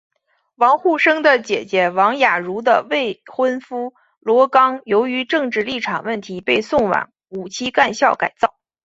[0.55, 8.55] 王沪生的姐姐王亚茹的未婚夫罗冈由于政治立场问题被送往五七干校改造。